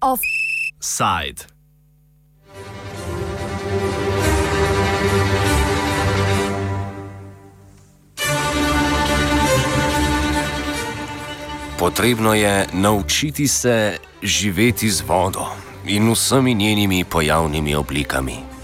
Offside. 0.00 1.56
Potrebno 11.78 12.34
je 12.34 12.66
naučiti 12.72 13.48
se 13.48 13.98
živeti 14.22 14.90
z 14.90 15.02
vodo 15.06 15.46
in 15.86 16.12
vsemi 16.12 16.54
njenimi 16.54 17.04
pojavnimi 17.04 17.74
oblikami. 17.74 18.55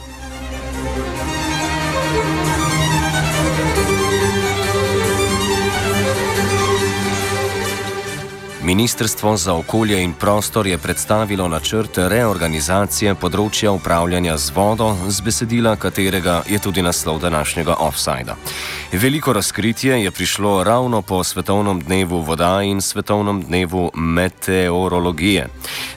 Ministrstvo 8.65 9.37
za 9.37 9.55
okolje 9.55 10.03
in 10.03 10.13
prostor 10.13 10.67
je 10.67 10.79
predstavilo 10.79 11.49
načrt 11.49 11.99
reorganizacije 11.99 13.15
področja 13.19 13.73
upravljanja 13.75 14.37
z 14.39 14.53
vodo, 14.55 14.93
z 15.09 15.25
besedila 15.27 15.73
katerega 15.77 16.37
je 16.47 16.61
tudi 16.63 16.83
naslov 16.83 17.19
današnjega 17.25 17.75
offsajda. 17.83 18.37
Veliko 18.93 19.33
razkritje 19.33 19.97
je 20.05 20.11
prišlo 20.11 20.65
ravno 20.65 21.03
po 21.03 21.25
Svetovnem 21.25 21.81
dnevu 21.81 22.21
voda 22.23 22.63
in 22.63 22.81
Svetovnem 22.81 23.41
dnevu 23.43 23.91
meteorologije. 23.95 25.49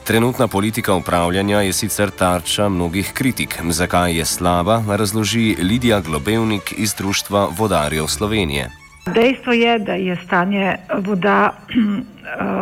Trenutna 0.04 0.48
politika 0.48 0.94
upravljanja 0.94 1.60
je 1.60 1.72
sicer 1.72 2.10
tarča 2.10 2.68
mnogih 2.68 3.12
kritik. 3.12 3.60
Zakaj 3.70 4.18
je 4.18 4.24
slaba, 4.24 4.82
razloži 4.88 5.56
Lidija 5.62 6.00
Globevnik 6.00 6.74
iz 6.76 6.94
Društva 6.94 7.46
vodarjev 7.58 8.06
Slovenije. 8.06 8.85
Dejstvo 9.14 9.52
je, 9.52 9.78
da 9.78 9.94
je 9.94 10.16
stanje 10.16 10.74
voda 10.98 11.50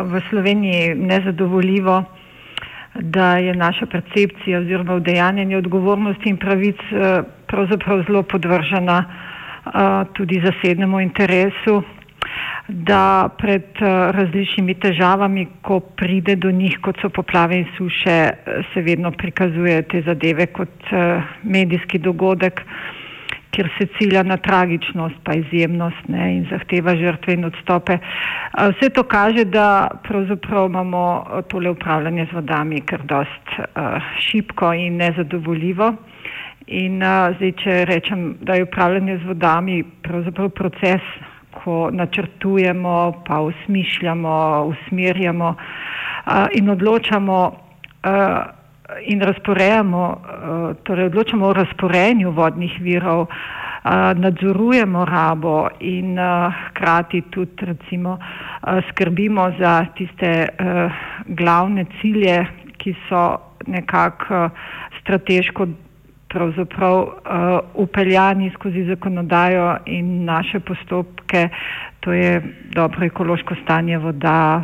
v 0.04 0.20
Sloveniji 0.30 0.94
nezadovoljivo, 0.94 2.04
da 2.94 3.36
je 3.38 3.54
naša 3.54 3.86
percepcija 3.86 4.58
oziroma 4.58 4.94
vdejanjanje 4.94 5.56
odgovornosti 5.56 6.28
in 6.28 6.36
pravic 6.36 6.76
eh, 6.92 7.22
pravzaprav 7.46 8.02
zelo 8.06 8.22
podvržena 8.22 9.04
eh, 9.04 9.70
tudi 10.12 10.42
zasednemu 10.44 11.00
interesu, 11.00 11.82
da 12.68 13.28
pred 13.38 13.64
eh, 13.80 14.12
različnimi 14.12 14.74
težavami, 14.74 15.46
ko 15.62 15.80
pride 15.80 16.36
do 16.36 16.50
njih, 16.50 16.78
kot 16.82 17.00
so 17.00 17.08
poplave 17.08 17.56
in 17.56 17.66
suše, 17.76 18.30
se 18.74 18.82
vedno 18.82 19.10
prikazuje 19.10 19.82
te 19.82 20.02
zadeve 20.02 20.46
kot 20.46 20.92
medijski 21.42 21.98
dogodek 21.98 22.60
kjer 23.54 23.68
se 23.78 23.86
cilja 23.98 24.22
na 24.22 24.36
tragičnost, 24.36 25.14
pa 25.24 25.34
izjemnost 25.38 26.08
ne, 26.08 26.30
in 26.36 26.46
zahteva 26.50 26.96
žrtve 26.96 27.34
in 27.34 27.44
odstope. 27.44 27.98
Vse 28.74 28.90
to 28.90 29.02
kaže, 29.02 29.44
da 29.44 29.88
pravzaprav 30.02 30.66
imamo 30.66 31.24
tole 31.48 31.70
upravljanje 31.70 32.26
z 32.30 32.34
vodami 32.34 32.80
kar 32.80 33.02
dost 33.02 33.54
šipko 34.18 34.72
in 34.72 34.96
nezadovoljivo. 34.96 35.94
In 36.66 37.02
zdaj, 37.36 37.52
če 37.60 37.84
rečem, 37.84 38.34
da 38.40 38.54
je 38.56 38.64
upravljanje 38.64 39.18
z 39.18 39.28
vodami 39.28 39.82
pravzaprav 40.02 40.48
proces, 40.50 41.02
ko 41.54 41.90
načrtujemo, 41.92 43.22
pa 43.26 43.40
usmišljamo, 43.40 44.36
usmerjamo 44.72 45.54
in 46.52 46.70
odločamo. 46.70 47.38
Uh, 48.94 49.00
in 49.02 49.20
razporejamo, 49.20 50.02
eh, 50.12 50.74
torej 50.82 51.06
odločamo 51.06 51.46
o 51.46 51.52
razporejanju 51.52 52.30
vodnih 52.30 52.80
virov, 52.80 53.26
eh, 53.26 53.90
nadzorujemo 54.14 55.04
rabo 55.04 55.68
in 55.80 56.18
eh, 56.18 56.50
hkrati 56.68 57.22
tudi 57.30 57.66
recimo 57.66 58.18
skrbimo 58.90 59.52
za 59.58 59.86
tiste 59.96 60.48
glavne 61.26 61.84
cilje, 62.00 62.46
ki 62.78 62.94
so 63.08 63.36
nekako 63.66 64.50
strateško 65.00 65.66
pravzaprav 66.28 67.06
upeljani 67.74 68.50
skozi 68.54 68.84
zakonodajo 68.84 69.76
in 69.86 70.24
naše 70.24 70.60
postopke, 70.60 71.48
to 72.00 72.12
je 72.12 72.42
dobro 72.72 73.04
ekološko 73.04 73.54
stanje 73.64 73.98
voda, 73.98 74.62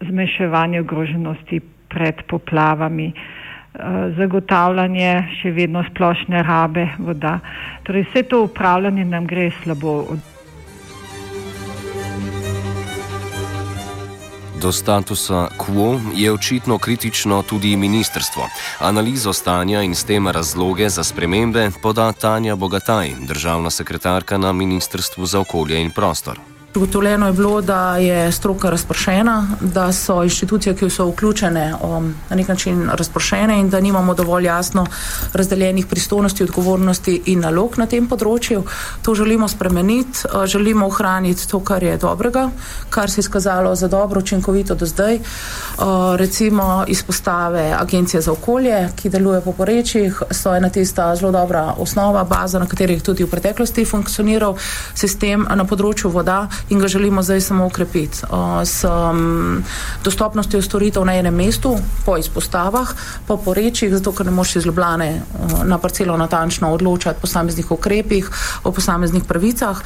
zmeševanje 0.00 0.80
ogroženosti 0.80 1.60
pred 1.88 2.22
poplavami, 2.28 3.12
eh, 3.12 4.12
zagotavljanje 4.16 5.12
še 5.42 5.50
vedno 5.50 5.84
splošne 5.90 6.42
rabe 6.42 6.88
voda. 6.98 7.38
Torej 7.82 8.08
vse 8.10 8.22
to 8.22 8.42
upravljanje 8.48 9.04
nam 9.04 9.26
gre 9.26 9.50
slabo. 9.62 10.16
Do 14.62 14.72
statusa 14.72 15.48
quo 15.56 16.00
je 16.14 16.32
očitno 16.32 16.78
kritično 16.78 17.42
tudi 17.42 17.76
ministrstvo. 17.76 18.42
Analizo 18.80 19.32
stanja 19.32 19.82
in 19.82 19.94
s 19.94 20.04
tem 20.04 20.28
razloge 20.28 20.88
za 20.88 21.04
spremembe 21.04 21.70
poda 21.82 22.12
Tanja 22.12 22.56
Bogataj, 22.56 23.14
državna 23.28 23.70
sekretarka 23.70 24.38
na 24.38 24.52
Ministrstvu 24.52 25.26
za 25.26 25.40
okolje 25.40 25.82
in 25.82 25.90
prostor. 25.90 26.57
Ugotovljeno 26.76 27.26
je 27.26 27.32
bilo, 27.32 27.60
da 27.60 27.96
je 27.96 28.32
stroka 28.32 28.70
razprošena, 28.70 29.46
da 29.60 29.92
so 29.92 30.22
inštitucije, 30.22 30.74
ki 30.76 30.90
so 30.90 31.06
vključene, 31.08 31.74
um, 31.82 32.14
na 32.28 32.36
nek 32.36 32.48
način 32.48 32.90
razprošene 32.92 33.60
in 33.60 33.70
da 33.70 33.80
nimamo 33.80 34.14
dovolj 34.14 34.44
jasno 34.44 34.86
razdeljenih 35.32 35.86
pristojnosti, 35.86 36.44
odgovornosti 36.44 37.22
in 37.26 37.40
nalog 37.40 37.78
na 37.78 37.86
tem 37.86 38.08
področju. 38.08 38.62
To 39.02 39.14
želimo 39.14 39.48
spremeniti, 39.48 40.28
uh, 40.28 40.44
želimo 40.46 40.86
ohraniti 40.86 41.48
to, 41.48 41.60
kar 41.60 41.82
je 41.82 41.96
dobrega, 41.96 42.50
kar 42.90 43.10
se 43.10 43.18
je 43.18 43.24
izkazalo 43.24 43.74
za 43.74 43.88
dobro, 43.88 44.20
učinkovito 44.20 44.74
do 44.74 44.86
zdaj. 44.86 45.16
Uh, 45.16 46.16
recimo 46.16 46.84
izpostave 46.86 47.72
Agencije 47.78 48.20
za 48.20 48.32
okolje, 48.32 48.88
ki 48.96 49.08
deluje 49.08 49.40
po 49.40 49.52
porečjih, 49.52 50.22
so 50.30 50.54
ena 50.54 50.68
tista 50.68 51.16
zelo 51.16 51.32
dobra 51.32 51.74
osnova, 51.78 52.24
baza, 52.24 52.58
na 52.58 52.66
kateri 52.66 53.00
je 53.00 53.00
tudi 53.00 53.24
v 53.24 53.30
preteklosti 53.30 53.84
funkcioniral 53.84 54.56
sistem 54.94 55.48
na 55.54 55.64
področju 55.64 56.12
voda 56.12 56.44
in 56.68 56.78
ga 56.78 56.88
želimo 56.88 57.22
zdaj 57.22 57.40
samo 57.40 57.66
ukrepiti. 57.66 58.18
S 58.64 58.84
dostopnostjo 60.04 60.62
storitev 60.62 61.04
na 61.04 61.14
enem 61.14 61.34
mestu, 61.34 61.76
po 62.06 62.16
izpostavah, 62.16 62.88
po 63.26 63.36
porečjih, 63.36 63.94
zato 63.94 64.12
ker 64.12 64.26
ne 64.26 64.32
moš 64.32 64.56
iz 64.56 64.66
Ljubljane 64.66 65.22
na 65.64 65.78
parcelo 65.78 66.16
natančno 66.16 66.72
odločati 66.72 67.18
o 67.18 67.20
posameznih 67.20 67.70
ukrepih, 67.70 68.30
o 68.64 68.72
posameznih 68.72 69.24
pravicah 69.24 69.80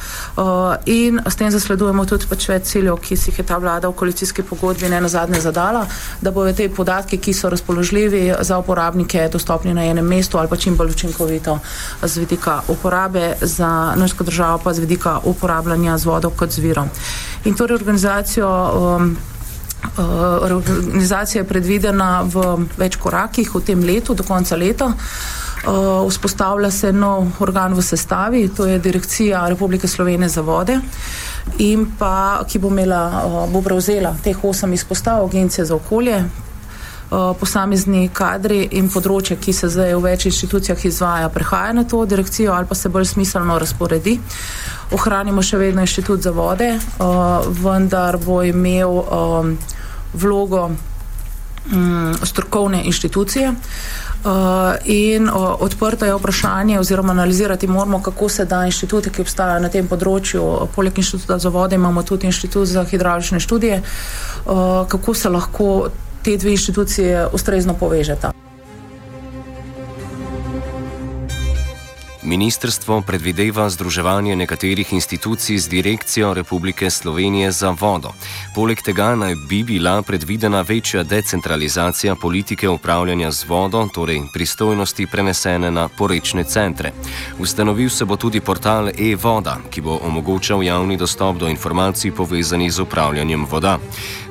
in 0.85 1.21
s 1.25 1.35
tem 1.35 1.51
zasledujemo 1.51 2.05
tudi 2.05 2.27
pač 2.29 2.47
več 2.49 2.63
ciljev, 2.73 2.97
ki 2.97 3.17
si 3.17 3.31
jih 3.31 3.39
je 3.39 3.45
ta 3.45 3.57
vlada 3.57 3.89
v 3.89 3.93
koalicijski 3.93 4.43
pogodbi 4.43 4.89
ne 4.89 5.01
nazadnje 5.01 5.41
zadala, 5.41 5.85
da 6.21 6.31
bojo 6.31 6.53
te 6.53 6.69
podatki, 6.69 7.17
ki 7.17 7.33
so 7.33 7.49
razpoložljivi 7.49 8.33
za 8.41 8.57
uporabnike, 8.57 9.27
dostopni 9.31 9.73
na 9.73 9.85
enem 9.85 10.07
mestu 10.07 10.37
ali 10.37 10.47
pa 10.47 10.57
čim 10.57 10.77
bolj 10.77 10.91
učinkovito 10.95 11.59
z 12.03 12.17
vidika 12.17 12.61
uporabe 12.67 13.33
za 13.41 13.93
našo 13.95 14.23
državo, 14.23 14.57
pa 14.63 14.73
z 14.73 14.79
vidika 14.79 15.19
uporabljanja 15.23 15.97
z 15.97 16.05
vodo 16.05 16.29
kot 16.29 16.51
z 16.51 16.59
virom. 16.63 16.89
In 17.45 17.55
torej 17.59 17.75
organizacijo. 17.81 18.49
Um, 18.49 19.13
uh, 19.97 20.43
Organizacija 20.43 21.41
je 21.41 21.47
predvidena 21.47 22.23
v 22.23 22.65
več 22.77 22.97
korakih 22.97 23.55
v 23.55 23.61
tem 23.65 23.83
letu, 23.83 24.13
do 24.13 24.23
konca 24.23 24.55
leta. 24.55 24.93
Uh, 25.63 26.03
vzpostavlja 26.09 26.71
se 26.71 26.91
nov 26.91 27.39
organ 27.39 27.73
v 27.73 27.83
sestavi, 27.83 28.47
to 28.51 28.65
je 28.67 28.79
Direkcija 28.79 29.47
Republike 29.47 29.87
Slovenije 29.87 30.29
za 30.29 30.41
vode, 30.41 30.79
in 31.63 31.85
pa 31.99 32.43
ki 32.47 32.59
bo, 32.59 32.67
imela, 32.67 33.03
uh, 33.23 33.37
bo 33.51 33.61
prevzela 33.63 34.15
teh 34.23 34.43
osem 34.43 34.73
izpostav 34.73 35.23
Agencije 35.23 35.65
za 35.65 35.75
okolje, 35.75 36.19
posamezni 37.39 38.07
kadri 38.13 38.63
in 38.79 38.89
področje, 38.89 39.37
ki 39.37 39.53
se 39.53 39.69
zdaj 39.69 39.93
v 39.95 40.01
več 40.05 40.25
inštitucijah 40.29 40.85
izvaja, 40.89 41.29
prehaja 41.33 41.73
na 41.77 41.83
to 41.83 42.05
direkcijo 42.09 42.53
ali 42.53 42.69
pa 42.69 42.75
se 42.75 42.89
bolj 42.89 43.05
smiselno 43.13 43.59
razporedi. 43.61 44.17
Ohranimo 44.93 45.41
še 45.41 45.59
vedno 45.61 45.85
inštitut 45.85 46.21
za 46.21 46.31
vode, 46.31 46.73
uh, 46.77 47.45
vendar 47.63 48.17
bo 48.17 48.41
imel 48.45 48.97
um, 49.03 49.57
vlogo 50.13 50.69
um, 50.69 52.13
strokovne 52.23 52.83
inštitucije. 52.85 53.53
Uh, 54.23 54.29
in 54.87 55.27
uh, 55.27 55.35
odprto 55.59 56.05
je 56.05 56.15
vprašanje, 56.15 56.77
oziroma 56.79 57.11
analizirati 57.11 57.67
moramo, 57.67 57.99
kako 58.01 58.29
se 58.29 58.45
da 58.45 58.61
inštitute, 58.65 59.11
ki 59.11 59.25
obstajajo 59.25 59.59
na 59.59 59.69
tem 59.69 59.87
področju, 59.87 60.69
poleg 60.75 60.97
inštituta 60.97 61.37
za 61.43 61.51
vode, 61.51 61.75
imamo 61.75 62.05
tudi 62.07 62.29
inštitut 62.31 62.69
za 62.71 62.85
hidraulične 62.87 63.41
študije, 63.43 63.81
uh, 63.83 64.87
kako 64.87 65.13
se 65.13 65.29
lahko 65.29 65.67
te 66.23 66.37
dve 66.37 66.51
inštitucije 66.51 67.27
ustrezno 67.33 67.73
povežeta. 67.73 68.31
Ministrstvo 72.25 73.01
predvideva 73.01 73.69
združevanje 73.69 74.35
nekaterih 74.35 74.93
institucij 74.93 75.57
z 75.57 75.69
direkcijo 75.69 76.33
Republike 76.33 76.89
Slovenije 76.89 77.51
za 77.51 77.75
vodo. 77.75 78.13
Poleg 78.55 78.81
tega 78.81 79.15
naj 79.15 79.35
bi 79.49 79.63
bila 79.63 80.01
predvidena 80.01 80.61
večja 80.61 81.03
decentralizacija 81.03 82.15
politike 82.15 82.69
upravljanja 82.69 83.31
z 83.31 83.45
vodo, 83.47 83.87
torej 83.93 84.21
pristojnosti 84.33 85.07
prenesene 85.07 85.71
na 85.71 85.87
porečne 85.87 86.43
centre. 86.43 86.91
Ustanovil 87.39 87.89
se 87.89 88.05
bo 88.05 88.15
tudi 88.15 88.39
portal 88.39 88.89
e-voda, 88.89 89.57
ki 89.69 89.81
bo 89.81 89.99
omogočal 90.03 90.63
javni 90.63 90.97
dostop 90.97 91.37
do 91.37 91.47
informacij 91.47 92.11
povezanih 92.11 92.73
z 92.73 92.79
upravljanjem 92.79 93.45
voda. 93.45 93.77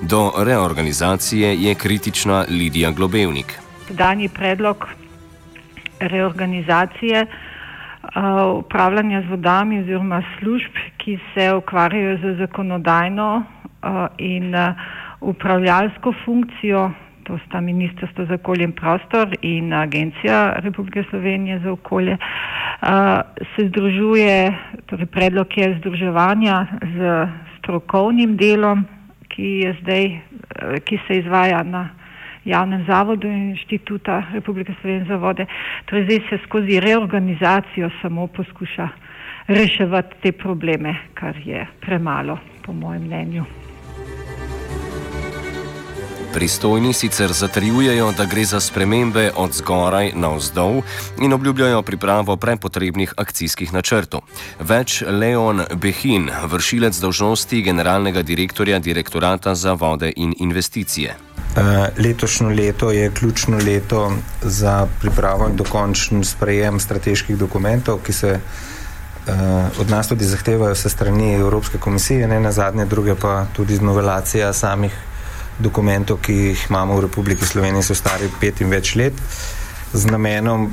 Do 0.03 0.33
reorganizacije 0.37 1.63
je 1.63 1.75
kritična 1.75 2.45
Lidija 2.49 2.91
Globevnik. 2.91 3.59
Danji 3.91 4.29
predlog 4.29 4.87
reorganizacije 6.01 7.27
upravljanja 8.59 9.23
z 9.23 9.31
vodami 9.31 9.81
oziroma 9.81 10.23
služb, 10.39 10.73
ki 10.97 11.19
se 11.35 11.55
ukvarjajo 11.55 12.17
z 12.19 12.37
zakonodajno 12.39 13.43
in 14.19 14.55
upravljalsko 15.21 16.15
funkcijo, 16.25 16.91
to 17.25 17.39
sta 17.47 17.61
Ministrstvo 17.61 18.25
za 18.25 18.35
okolje 18.35 18.65
in 18.65 18.73
prostor 18.73 19.37
in 19.43 19.73
Agencija 19.73 20.53
Republike 20.57 21.05
Slovenije 21.11 21.59
za 21.59 21.73
okolje, 21.73 22.17
se 23.57 23.69
združuje, 23.69 24.59
torej 24.87 25.07
predlog 25.07 25.47
je 25.57 25.79
združevanja 25.79 26.67
z 26.97 27.29
strokovnim 27.59 28.37
delom, 28.37 28.85
ki, 29.29 29.75
zdaj, 29.83 30.21
ki 30.85 30.99
se 31.07 31.19
izvaja 31.19 31.63
na 31.63 31.89
javnem 32.45 32.85
zavodu 32.87 33.29
inštituta 33.29 34.23
Republike 34.33 34.75
Slovenije 34.81 35.07
za 35.09 35.17
vode. 35.17 35.47
Torej 35.85 36.05
zdaj 36.05 36.21
se 36.29 36.39
skozi 36.47 36.81
reorganizacijo 36.81 37.91
samo 38.03 38.27
poskuša 38.27 38.89
reševati 39.47 40.15
te 40.23 40.33
probleme, 40.33 40.95
kar 41.15 41.37
je 41.45 41.67
premalo, 41.81 42.39
po 42.67 42.73
mojem 42.73 43.03
mnenju. 43.03 43.45
Pristojni 46.35 46.93
sicer 46.93 47.33
zatrjujejo, 47.33 48.13
da 48.17 48.25
gre 48.25 48.45
za 48.45 48.61
spremembe 48.61 49.31
od 49.37 49.53
zgoraj 49.53 50.13
na 50.15 50.29
vzdolj 50.37 50.81
in 51.21 51.33
obljubljajo 51.33 51.83
pripravo 51.83 52.37
prepotrebnih 52.37 53.13
akcijskih 53.17 53.73
načrtov. 53.73 54.21
Več 54.61 55.03
Leon 55.07 55.61
Behin, 55.77 56.31
vršilec 56.45 57.01
dožnosti 57.01 57.63
generalnega 57.63 58.23
direktorja 58.23 58.79
direktorata 58.79 59.55
za 59.55 59.73
vode 59.73 60.13
in 60.17 60.33
investicije. 60.39 61.32
Eh, 61.57 61.89
letošnje 61.99 62.49
leto 62.49 62.91
je 62.91 63.11
ključno 63.11 63.59
leto 63.59 64.13
za 64.43 64.87
pripravo 65.01 65.49
in 65.49 65.57
dokončen 65.57 66.25
sprejem 66.25 66.81
strateških 66.81 67.37
dokumentov, 67.37 67.99
ki 68.01 68.13
se 68.13 68.39
uh, 69.27 69.33
od 69.81 69.91
nas 69.91 70.09
tudi 70.09 70.25
zahtevajo 70.25 70.75
se 70.75 70.89
strani 70.89 71.35
Evropske 71.35 71.79
komisije, 71.79 72.29
ne 72.29 72.41
na 72.41 72.53
zadnje, 72.53 72.85
druge 72.85 73.15
pa 73.15 73.47
tudi 73.53 73.79
novelacija 73.79 74.53
samih 74.53 74.97
dokumentov, 75.59 76.23
ki 76.23 76.33
jih 76.33 76.67
imamo 76.71 76.97
v 76.97 77.01
Republiki 77.01 77.47
Sloveniji, 77.47 77.83
so 77.83 77.95
stari 77.95 78.31
pet 78.41 78.61
in 78.61 78.73
več 78.73 78.95
let, 78.95 79.13
z 79.93 80.07
namenom 80.09 80.71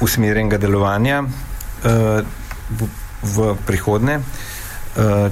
usmerjenega 0.00 0.58
delovanja 0.58 1.22
uh, 1.22 2.22
v, 2.70 2.90
v 3.22 3.56
prihodnje. 3.66 4.16
Uh, 4.16 4.51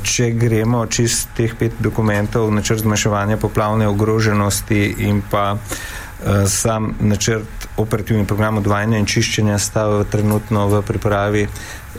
če 0.03 0.31
gremo 0.41 0.87
čez 0.89 1.27
teh 1.37 1.53
pet 1.53 1.77
dokumentov, 1.85 2.49
načrt 2.53 2.81
zmanjševanja 2.81 3.37
poplavne 3.37 3.89
ogroženosti 3.89 5.05
in 5.05 5.21
pa 5.21 5.57
eh, 5.57 6.47
sam 6.49 6.95
načrt 7.01 7.69
operativni 7.77 8.25
program 8.25 8.57
odvajanja 8.57 8.99
in 8.99 9.07
čiščenja 9.07 9.59
sta 9.59 9.85
trenutno 10.11 10.69
v 10.69 10.81
pripravi 10.83 11.45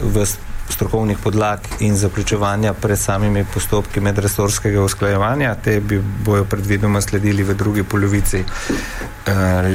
v 0.01 0.25
strokovnih 0.71 1.17
podlag 1.21 1.59
in 1.79 1.95
zaključevanja 1.95 2.73
pred 2.73 2.99
samimi 2.99 3.45
postopki 3.53 3.99
medresorskega 3.99 4.81
usklajevanja. 4.81 5.55
Te 5.55 5.79
bi 5.79 5.99
bojo 6.25 6.45
predvidoma 6.45 7.01
sledili 7.01 7.43
v 7.43 7.53
drugi 7.53 7.83
polovici 7.83 8.39
uh, 8.39 9.33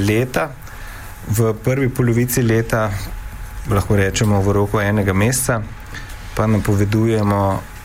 leta. 0.08 0.48
V 1.28 1.52
prvi 1.64 1.88
polovici 1.88 2.42
leta, 2.42 2.88
lahko 3.70 3.96
rečemo 3.96 4.40
v 4.40 4.52
roku 4.56 4.80
enega 4.80 5.12
meseca, 5.12 5.60
pa 6.34 6.46
napovedujemo 6.46 7.75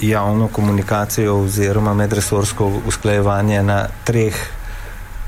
javno 0.00 0.48
komunikacijo 0.48 1.40
oziroma 1.40 1.94
medresorsko 1.94 2.80
usklajevanje 2.86 3.62
na 3.62 3.88
treh 4.04 4.36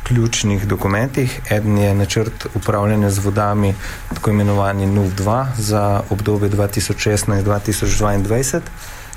ključnih 0.09 0.67
dokumentih. 0.67 1.41
Eden 1.51 1.79
je 1.79 1.95
načrt 1.95 2.47
upravljanja 2.55 3.11
z 3.11 3.19
vodami, 3.19 3.75
tako 4.15 4.31
imenovani 4.31 4.87
NUV2 4.87 5.47
za 5.57 6.03
obdobje 6.11 6.51
2016-2022, 6.51 8.61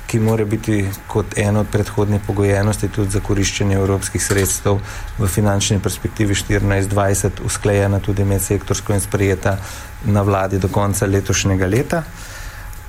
ki 0.07 0.19
mora 0.19 0.45
biti 0.45 0.89
kot 1.07 1.37
ena 1.37 1.59
od 1.59 1.67
predhodnih 1.71 2.21
pogojenosti 2.27 2.87
tudi 2.87 3.11
za 3.11 3.19
koriščenje 3.19 3.75
evropskih 3.75 4.23
sredstev 4.23 4.79
v 5.17 5.27
finančni 5.27 5.79
perspektivi 5.79 6.33
2014-2020 6.33 7.29
usklajena 7.45 7.99
tudi 7.99 8.23
medsektorsko 8.23 8.93
in 8.93 8.99
sprejeta 8.99 9.57
na 10.05 10.21
vladi 10.21 10.59
do 10.59 10.67
konca 10.67 11.05
letošnjega 11.05 11.67
leta. 11.67 12.03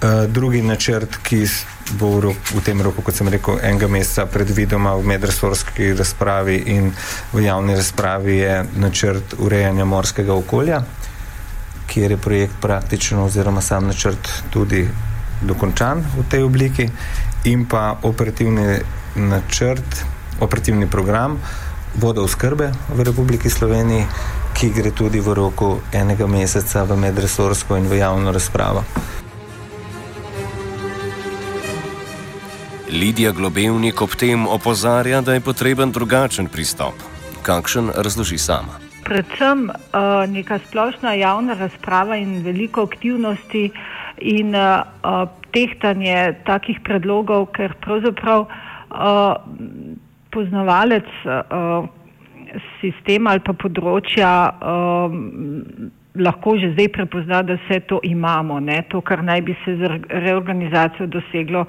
Uh, 0.03 0.27
drugi 0.27 0.63
načrt, 0.63 1.17
ki 1.23 1.47
bo 1.99 2.17
v, 2.17 2.21
rok, 2.21 2.37
v 2.55 2.61
tem 2.65 2.81
roku, 2.83 3.03
kot 3.03 3.15
sem 3.15 3.29
rekel, 3.29 3.59
enega 3.63 3.89
meseca 3.91 4.27
predvidoma 4.27 4.95
v 4.97 5.07
medresorski 5.15 5.93
razpravi 5.99 6.57
in 6.75 6.93
v 7.33 7.45
javni 7.45 7.77
razpravi, 7.77 8.37
je 8.37 8.55
načrt 8.77 9.35
urejanja 9.39 9.85
morskega 9.85 10.35
okolja, 10.35 10.83
kjer 11.87 12.11
je 12.11 12.17
projekt 12.17 12.55
praktično 12.61 13.25
oziroma 13.25 13.61
sam 13.61 13.87
načrt 13.87 14.29
tudi 14.51 14.87
dokončan 15.43 16.05
v 16.17 16.25
tej 16.31 16.43
obliki 16.47 16.89
in 17.45 17.67
pa 17.67 17.99
operativni 18.03 18.79
načrt, 19.17 20.05
operativni 20.41 20.87
program 20.87 21.39
vodooskrbe 21.95 22.73
v 22.97 23.05
Republiki 23.05 23.51
Sloveniji, 23.51 24.07
ki 24.55 24.71
gre 24.73 24.93
tudi 24.97 25.21
v 25.21 25.35
roku 25.35 25.81
enega 25.93 26.27
meseca 26.27 26.85
v 26.85 26.97
medresorsko 26.97 27.77
in 27.77 27.89
v 27.89 28.01
javno 28.01 28.33
razpravo. 28.33 28.85
Lidija 32.93 33.33
Globevnik 33.33 34.03
ob 34.03 34.13
tem 34.21 34.47
opozarja, 34.47 35.21
da 35.21 35.33
je 35.35 35.41
potreben 35.41 35.93
drugačen 35.93 36.47
pristop. 36.53 36.93
Kakšen 37.43 37.89
razloži 37.97 38.39
sama? 38.39 38.77
Predvsem 39.05 39.71
uh, 39.71 40.29
neka 40.29 40.59
splošna 40.67 41.15
javna 41.15 41.55
razprava 41.55 42.17
in 42.21 42.43
veliko 42.45 42.85
aktivnosti 42.85 43.71
in 44.19 44.55
uh, 44.55 45.25
tehtanje 45.57 46.35
takih 46.45 46.81
predlogov, 46.85 47.47
ker 47.57 47.73
pravzaprav 47.81 48.45
uh, 48.45 49.41
poznavalec 50.31 51.09
uh, 51.25 51.89
sistema 52.81 53.33
ali 53.33 53.41
pa 53.41 53.57
področja 53.57 54.33
uh, 54.53 55.17
lahko 56.15 56.57
že 56.59 56.73
zdaj 56.73 56.89
prepozna, 56.93 57.43
da 57.43 57.57
vse 57.57 57.81
to 57.89 58.01
imamo. 58.03 58.61
Ne? 58.61 58.83
To, 58.89 59.01
kar 59.01 59.23
naj 59.25 59.41
bi 59.43 59.57
se 59.65 59.77
z 59.77 59.89
reorganizacijo 60.09 61.07
doseglo, 61.07 61.65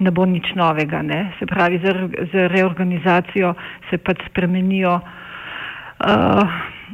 ne 0.00 0.10
bo 0.10 0.26
nič 0.26 0.54
novega. 0.54 1.02
Ne? 1.02 1.32
Se 1.38 1.46
pravi, 1.46 1.80
z, 1.84 1.92
z 2.32 2.48
reorganizacijo 2.48 3.54
se 3.90 3.98
pač 3.98 4.24
spremenijo 4.30 4.94
uh, 4.96 6.48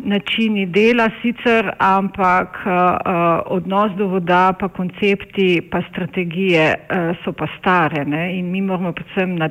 načini 0.05 0.67
dela 0.67 1.09
sicer, 1.23 1.71
ampak 1.79 2.59
uh, 2.67 2.73
odnos 3.47 3.95
do 3.99 4.09
voda, 4.09 4.53
pa 4.59 4.69
koncepti, 4.69 5.63
pa 5.71 5.83
strategije 5.91 6.75
uh, 6.75 7.15
so 7.25 7.33
pa 7.33 7.47
stare 7.59 8.05
ne? 8.05 8.39
in 8.39 8.51
mi 8.51 8.63
moramo 8.63 8.93
predvsem 8.93 9.37
na, 9.39 9.51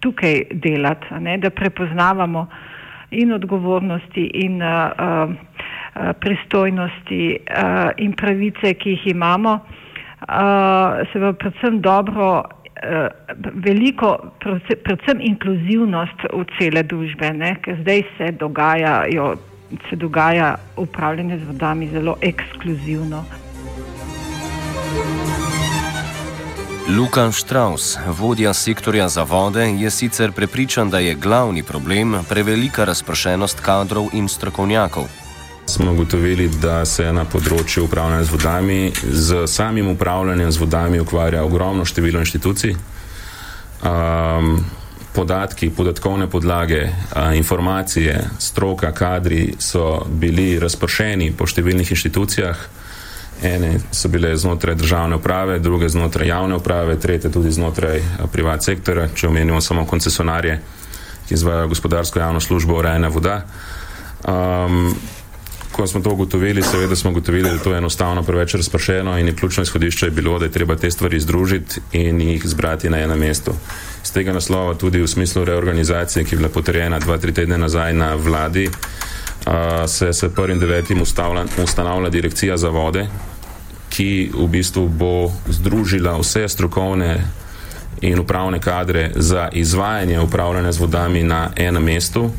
tukaj 0.00 0.42
delati, 0.52 1.14
ne? 1.20 1.38
da 1.38 1.50
prepoznavamo 1.50 2.46
in 3.10 3.32
odgovornosti 3.32 4.30
in 4.34 4.62
uh, 4.62 4.90
uh, 4.98 5.34
pristojnosti 6.20 7.36
uh, 7.36 7.90
in 7.96 8.12
pravice, 8.16 8.74
ki 8.74 8.96
jih 8.96 9.06
imamo, 9.06 9.52
uh, 9.54 11.02
se 11.12 11.20
pa 11.20 11.32
predvsem 11.32 11.80
dobro, 11.80 12.42
veliko, 13.54 14.16
predvsem 14.84 15.20
inkluzivnost 15.20 16.26
v 16.32 16.44
cele 16.58 16.82
družbe, 16.82 17.30
ne? 17.32 17.54
ker 17.62 17.78
zdaj 17.82 18.02
se, 18.16 18.32
dogajajo, 18.40 19.34
se 19.88 19.96
dogaja 19.96 20.56
upravljanje 20.76 21.38
z 21.38 21.46
vodami 21.46 21.88
zelo 21.88 22.16
ekskluzivno. 22.20 23.24
Luka 26.98 27.30
Štraus, 27.32 27.98
vodja 28.18 28.52
sektorja 28.52 29.08
za 29.08 29.22
vode, 29.22 29.64
je 29.78 29.90
sicer 29.90 30.32
prepričan, 30.32 30.90
da 30.90 30.98
je 30.98 31.14
glavni 31.14 31.62
problem 31.62 32.18
prevelika 32.28 32.84
razpršenost 32.84 33.60
kadrov 33.60 34.10
in 34.12 34.28
strokovnjakov 34.28 35.21
smo 35.66 35.92
ugotovili, 35.92 36.48
da 36.48 36.84
se 36.84 37.06
na 37.12 37.24
področju 37.24 37.86
upravljanja 37.86 38.24
z 38.24 38.34
vodami, 38.34 38.92
z 39.02 39.46
samim 39.46 39.88
upravljanjem 39.94 40.52
z 40.52 40.60
vodami 40.60 41.00
ukvarja 41.00 41.44
ogromno 41.44 41.84
število 41.84 42.20
inštitucij. 42.20 42.76
Um, 43.82 44.64
podatki, 45.12 45.70
podatkovne 45.70 46.26
podlage, 46.30 46.84
uh, 46.84 47.36
informacije, 47.36 48.20
stroka, 48.38 48.92
kadri 48.92 49.54
so 49.58 50.04
bili 50.06 50.58
razpršeni 50.58 51.32
po 51.36 51.46
številnih 51.46 51.90
inštitucijah 51.90 52.68
Ene 53.42 53.80
so 53.90 54.08
bile 54.08 54.36
znotraj 54.36 54.74
državne 54.74 55.16
uprave, 55.16 55.58
druge 55.58 55.88
znotraj 55.88 56.28
javne 56.28 56.56
uprave, 56.56 57.00
tretje 57.00 57.32
tudi 57.32 57.52
znotraj 57.52 58.02
privat 58.32 58.62
sektora, 58.62 59.08
če 59.14 59.28
omenimo 59.28 59.60
samo 59.60 59.86
koncesionarje, 59.86 60.60
ki 61.26 61.34
izvajo 61.34 61.68
gospodarsko 61.68 62.18
javno 62.18 62.40
službo 62.40 62.78
urejanja 62.78 63.08
voda. 63.08 63.40
Um, 64.28 64.94
ko 65.72 65.86
smo 65.86 66.00
to 66.00 66.10
ugotovili, 66.10 66.62
seveda 66.62 66.96
smo 66.96 67.10
ugotovili, 67.10 67.50
da 67.50 67.58
to 67.58 67.72
je 67.72 67.78
enostavno 67.78 68.22
preveč 68.22 68.54
razpršeno 68.54 69.18
in 69.18 69.36
ključno 69.36 69.62
izhodišče 69.62 70.06
je 70.06 70.10
bilo, 70.10 70.38
da 70.38 70.44
je 70.44 70.52
treba 70.52 70.76
te 70.76 70.90
stvari 70.90 71.20
združiti 71.20 71.80
in 71.92 72.20
jih 72.20 72.46
zbrati 72.46 72.90
na 72.90 72.98
enem 72.98 73.18
mestu. 73.18 73.52
Z 74.02 74.10
tega 74.12 74.32
naslova 74.32 74.74
tudi 74.74 75.00
v 75.00 75.08
smislu 75.08 75.44
reorganizacije, 75.44 76.24
ki 76.24 76.34
je 76.34 76.36
bila 76.36 76.48
potrjena 76.48 76.98
dva, 76.98 77.18
tri 77.18 77.32
tedne 77.32 77.58
nazaj 77.58 77.94
na 77.94 78.14
vladi, 78.14 78.66
uh, 78.66 79.52
se 79.86 80.12
s 80.12 80.24
prvim 80.34 80.60
devetim 80.60 81.02
ustanavlja 81.64 82.10
direkcija 82.10 82.56
za 82.56 82.68
vode, 82.68 83.06
ki 83.90 84.30
v 84.34 84.48
bistvu 84.48 84.88
bo 84.88 85.32
združila 85.48 86.18
vse 86.18 86.48
strokovne 86.48 87.24
in 88.00 88.18
upravne 88.18 88.60
kadre 88.60 89.10
za 89.14 89.48
izvajanje 89.52 90.20
upravljanja 90.20 90.72
z 90.72 90.80
vodami 90.80 91.22
na 91.22 91.50
enem 91.56 91.84
mestu. 91.84 92.30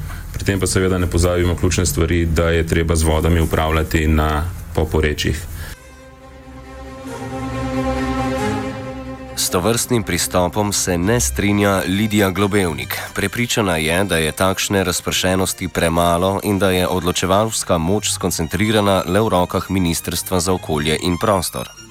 Pri 0.44 0.52
tem 0.52 0.60
pa 0.60 0.68
seveda 0.68 0.98
ne 1.00 1.08
pozabimo 1.08 1.56
ključne 1.56 1.86
stvari, 1.86 2.26
da 2.26 2.50
je 2.50 2.68
treba 2.68 2.96
z 2.96 3.04
vodami 3.04 3.40
upravljati 3.40 4.08
na 4.08 4.44
poporečjih. 4.76 5.40
S 9.36 9.50
tovrstnim 9.50 10.04
pristopom 10.04 10.74
se 10.74 10.98
ne 10.98 11.20
strinja 11.20 11.82
Lidija 11.88 12.30
Globevnik. 12.30 13.00
Prepričana 13.16 13.78
je, 13.78 14.04
da 14.04 14.18
je 14.18 14.32
takšne 14.32 14.84
razpršenosti 14.84 15.68
premalo 15.68 16.40
in 16.44 16.60
da 16.60 16.72
je 16.72 16.88
odločevalska 16.88 17.78
moč 17.78 18.12
skoncentrirana 18.12 19.04
le 19.08 19.22
v 19.22 19.30
rokah 19.30 19.70
Ministrstva 19.70 20.40
za 20.40 20.54
okolje 20.54 21.00
in 21.04 21.18
prostor 21.18 21.83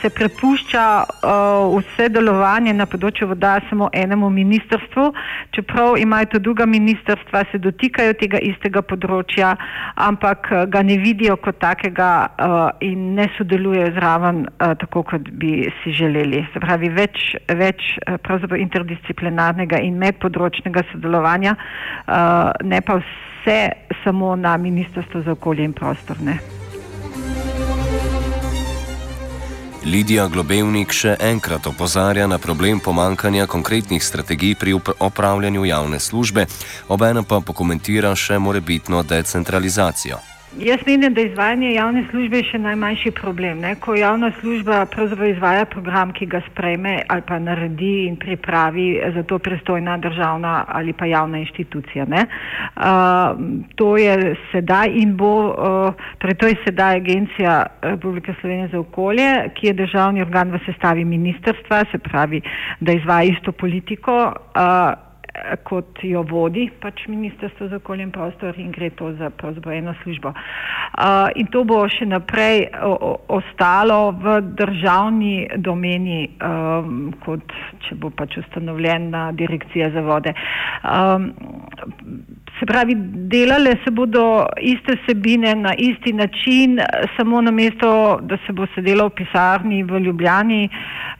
se 0.00 0.10
prepušča 0.10 1.04
uh, 1.04 1.78
vse 1.78 2.08
delovanje 2.08 2.72
na 2.72 2.86
področju 2.86 3.28
voda 3.28 3.58
samo 3.68 3.88
enemu 3.92 4.30
ministrstvu, 4.30 5.12
čeprav 5.56 5.98
imajo 5.98 6.26
to 6.32 6.38
druga 6.38 6.66
ministrstva, 6.66 7.44
se 7.50 7.58
dotikajo 7.58 8.14
tega 8.20 8.38
istega 8.38 8.82
področja, 8.82 9.54
ampak 9.96 10.48
uh, 10.50 10.64
ga 10.66 10.82
ne 10.82 10.96
vidijo 11.02 11.36
kot 11.36 11.60
takega 11.62 12.12
uh, 12.26 12.70
in 12.80 13.14
ne 13.18 13.28
sodelujejo 13.36 13.92
zraven 13.98 14.46
uh, 14.46 14.72
tako, 14.80 15.04
kot 15.12 15.28
bi 15.42 15.68
si 15.82 15.92
želeli. 15.96 16.44
Se 16.54 16.62
pravi, 16.62 16.90
več, 16.92 17.34
več 17.48 17.94
uh, 18.06 18.56
interdisciplinarnega 18.58 19.80
in 19.82 20.00
medpodročnega 20.00 20.86
sodelovanja, 20.92 21.56
uh, 21.56 22.50
ne 22.64 22.80
pa 22.80 23.00
vse 23.02 23.60
samo 24.04 24.36
na 24.36 24.56
ministrstvu 24.56 25.22
za 25.22 25.32
okolje 25.32 25.64
in 25.64 25.72
prostor. 25.72 26.20
Ne. 26.22 26.61
Lidija 29.82 30.28
Globevnik 30.30 30.92
še 30.94 31.16
enkrat 31.18 31.66
opozarja 31.66 32.28
na 32.30 32.38
problem 32.38 32.78
pomankanja 32.80 33.48
konkretnih 33.50 34.04
strategij 34.04 34.54
pri 34.54 34.76
opravljanju 34.78 35.64
javne 35.64 35.98
službe, 36.00 36.46
obenem 36.88 37.26
pa 37.26 37.40
pokomentira 37.40 38.14
še 38.14 38.38
morebitno 38.38 39.02
decentralizacijo. 39.02 40.22
Jaz 40.58 40.80
menim, 40.86 41.14
da 41.14 41.20
izvajanje 41.20 41.72
javne 41.72 42.02
službe 42.10 42.36
je 42.36 42.44
še 42.50 42.58
najmanjši 42.60 43.10
problem. 43.16 43.62
Ne? 43.64 43.70
Ko 43.80 43.94
javna 43.96 44.28
služba 44.40 44.82
pravzaprav 44.92 45.30
izvaja 45.30 45.64
program, 45.64 46.10
ki 46.12 46.26
ga 46.28 46.42
sprejme 46.50 46.98
ali 47.08 47.22
pa 47.24 47.38
naredi 47.40 48.04
in 48.04 48.18
pripravi 48.20 49.00
za 49.14 49.22
to 49.22 49.38
pristojna 49.38 49.96
državna 49.96 50.64
ali 50.68 50.92
pa 50.92 51.08
javna 51.08 51.38
inštitucija. 51.40 52.04
Uh, 52.04 53.40
to 53.80 53.96
je 53.96 54.34
sedaj 54.50 54.92
in 54.92 55.14
bo, 55.16 55.32
uh, 55.48 56.04
torej 56.18 56.36
to 56.36 56.50
je 56.52 56.58
sedaj 56.66 57.00
Agencija 57.00 57.54
Republike 57.82 58.34
Slovenije 58.40 58.68
za 58.74 58.80
okolje, 58.80 59.30
ki 59.54 59.66
je 59.66 59.78
državni 59.80 60.20
organ 60.22 60.52
v 60.52 60.60
sestavi 60.66 61.04
ministrstva, 61.04 61.84
se 61.90 61.98
pravi, 61.98 62.42
da 62.80 62.92
izvaja 62.92 63.32
isto 63.32 63.52
politiko. 63.52 64.34
Uh, 64.52 65.11
kot 65.64 66.02
jo 66.02 66.22
vodi 66.22 66.68
pač 66.80 67.06
Ministrstvo 67.08 67.68
za 67.68 67.76
okolje 67.76 68.02
in 68.02 68.12
prostor 68.12 68.58
in 68.58 68.70
gre 68.72 68.90
to 68.90 69.12
za 69.12 69.30
eno 69.72 69.94
službo. 70.02 70.28
Uh, 70.28 71.28
in 71.34 71.46
to 71.46 71.64
bo 71.64 71.82
še 71.88 72.06
naprej 72.06 72.68
o, 72.82 73.16
ostalo 73.28 74.12
v 74.12 74.40
državni 74.58 75.48
domeni, 75.56 76.28
um, 76.42 77.12
kot 77.24 77.54
če 77.86 77.96
bo 77.96 78.10
pač 78.10 78.36
ustanovljena 78.42 79.32
direkcija 79.32 79.90
za 79.90 80.00
vode. 80.00 80.34
Um, 80.84 81.30
Se 82.62 82.66
pravi, 82.66 82.94
delale 83.26 83.76
se 83.84 83.90
bodo 83.90 84.46
iste 84.60 84.94
sebine 85.06 85.54
na 85.54 85.74
isti 85.74 86.12
način, 86.12 86.78
samo 87.16 87.40
na 87.40 87.50
mesto, 87.50 88.18
da 88.22 88.36
se 88.46 88.52
bo 88.52 88.66
sedelo 88.74 89.08
v 89.08 89.10
pisarni 89.10 89.82
v 89.82 89.98
Ljubljani, 89.98 90.68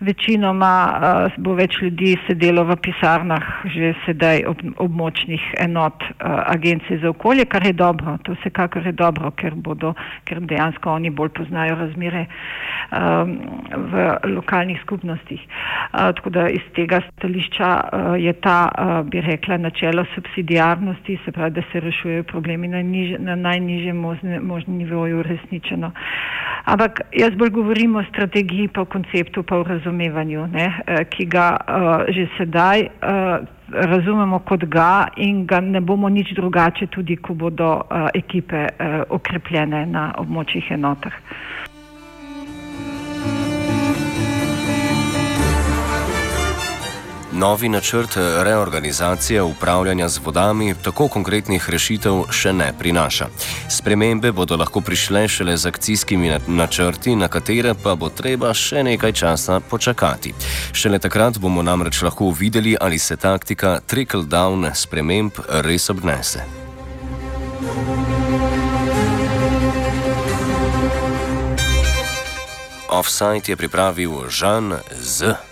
večinoma 0.01 0.75
uh, 0.87 1.35
bo 1.43 1.55
več 1.59 1.81
ljudi 1.83 2.15
sedelo 2.27 2.63
v 2.65 2.77
pisarnah 2.83 3.49
že 3.75 3.93
sedaj 4.05 4.45
ob, 4.51 4.63
območnih 4.85 5.43
enot 5.65 6.03
uh, 6.03 6.43
agencije 6.47 7.01
za 7.03 7.11
okolje, 7.11 7.45
kar 7.51 7.67
je 7.67 7.73
dobro, 7.73 8.17
to 8.23 8.37
vsekakor 8.39 8.87
je 8.87 8.93
dobro, 8.93 9.31
ker, 9.31 9.55
bodo, 9.55 9.95
ker 10.29 10.41
dejansko 10.47 10.95
oni 10.95 11.11
bolj 11.11 11.33
poznajo 11.39 11.75
razmere 11.81 12.27
um, 12.27 13.35
v 13.91 14.07
lokalnih 14.35 14.79
skupnostih. 14.83 15.43
Uh, 15.43 16.13
tako 16.15 16.31
da 16.39 16.47
iz 16.49 16.63
tega 16.79 17.03
stališča 17.11 17.73
uh, 17.83 18.15
je 18.21 18.33
ta, 18.33 18.59
uh, 18.71 18.95
bi 19.11 19.21
rekla, 19.21 19.59
načelo 19.59 20.07
subsidijarnosti 20.15 21.19
se 21.25 21.32
pravi, 21.33 21.51
da 21.51 21.63
se 21.73 21.81
rešujejo 21.81 22.25
problemi 22.25 22.69
na, 22.69 22.83
niž, 22.83 23.17
na 23.19 23.35
najnižjem 23.37 23.97
možnem 24.43 24.77
nivoju 24.77 25.19
uresničeno. 25.19 25.93
Ampak 26.65 27.01
jaz 27.13 27.35
bolj 27.35 27.51
govorim 27.51 27.97
o 27.97 28.05
strategiji, 28.05 28.69
pa 28.69 28.81
o 28.81 28.85
konceptu, 28.85 29.43
pa 29.43 29.59
o 29.59 29.63
razumevanju, 29.63 30.47
ne, 30.47 30.69
eh, 30.87 31.05
ki 31.05 31.27
ga 31.27 31.57
uh, 31.57 32.05
že 32.15 32.29
sedaj 32.37 32.87
uh, 32.87 33.47
razumemo 33.73 34.39
kot 34.39 34.65
ga 34.65 35.09
in 35.17 35.47
ga 35.47 35.61
ne 35.61 35.81
bomo 35.81 36.09
nič 36.09 36.35
drugače, 36.35 36.87
tudi 36.87 37.17
ko 37.17 37.35
bodo 37.35 37.73
uh, 37.75 38.09
ekipe 38.15 38.67
uh, 38.69 39.03
okrepljene 39.09 39.87
na 39.87 40.13
območjih 40.19 40.71
enotah. 40.71 41.19
Novi 47.33 47.69
načrt 47.69 48.17
reorganizacije 48.17 49.43
upravljanja 49.43 50.09
z 50.09 50.21
vodami 50.25 50.75
tako 50.85 51.09
konkretnih 51.09 51.71
rešitev 51.71 52.25
še 52.31 52.53
ne 52.53 52.73
prinaša. 52.79 53.27
Spremembe 53.69 54.33
bodo 54.33 54.57
lahko 54.57 54.81
prišle 54.81 55.29
šele 55.29 55.57
z 55.57 55.67
akcijskimi 55.67 56.33
načrti, 56.47 57.17
na 57.17 57.29
katere 57.29 57.75
pa 57.75 57.95
bo 57.95 58.09
treba 58.09 58.53
še 58.55 58.83
nekaj 58.85 59.13
časa 59.13 59.61
počakati. 59.61 60.35
Šele 60.73 60.99
takrat 60.99 61.39
bomo 61.39 61.63
namreč 61.63 62.03
lahko 62.03 62.31
videli, 62.31 62.77
ali 62.81 62.99
se 62.99 63.17
taktika 63.17 63.81
trickle-down 63.89 64.69
sprememb 64.75 65.33
res 65.49 65.91
obnese. 65.91 66.45
Offside 72.93 73.49
je 73.49 73.57
pripravil 73.57 74.29
Žan 74.29 74.77
Z. 75.01 75.52